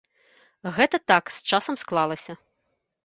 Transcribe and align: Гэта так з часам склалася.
Гэта 0.77 0.97
так 1.13 1.23
з 1.35 1.53
часам 1.53 1.75
склалася. 1.83 2.33